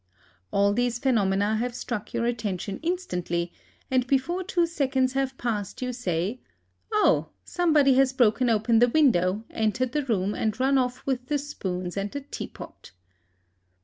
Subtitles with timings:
[0.49, 3.53] All these phenomena have struck your attention instantly,
[3.91, 6.39] and before two seconds have passed you say,
[6.91, 11.37] "Oh, somebody has broken open the window, entered the room, and run off with the
[11.37, 12.93] spoons and the tea pot!"